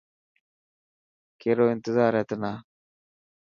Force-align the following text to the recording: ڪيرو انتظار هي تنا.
ڪيرو 1.39 1.65
انتظار 1.75 2.11
هي 2.19 2.23
تنا. 2.29 2.51